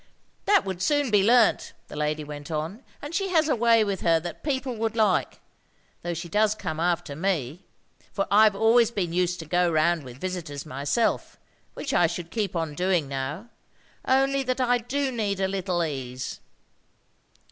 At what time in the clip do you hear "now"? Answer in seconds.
13.07-13.49